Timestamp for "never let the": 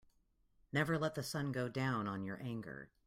0.73-1.21